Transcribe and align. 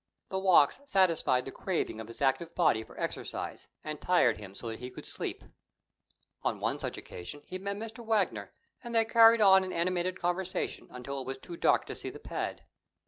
The 0.29 0.39
walks 0.39 0.79
satisfied 0.85 1.45
the 1.45 1.51
craving 1.51 2.01
of 2.01 2.07
his 2.07 2.23
active 2.23 2.55
body 2.55 2.83
for 2.83 2.99
exercise, 2.99 3.67
and 3.83 4.01
tired 4.01 4.39
him 4.39 4.55
so 4.55 4.69
he 4.69 4.89
could 4.89 5.05
sleep. 5.05 5.43
On 6.41 6.59
one 6.59 6.79
such 6.79 6.97
occasion 6.97 7.43
he 7.45 7.59
met 7.59 7.77
Mr. 7.77 8.03
Wagner, 8.03 8.51
and 8.83 8.95
they 8.95 9.05
carried 9.05 9.41
on 9.41 9.63
an 9.63 9.71
animated 9.71 10.19
conversation 10.19 10.87
until 10.89 11.21
it 11.21 11.27
was 11.27 11.37
too 11.37 11.55
dark 11.55 11.85
to 11.85 11.93
see 11.93 12.09
the 12.09 12.17
pad. 12.17 12.63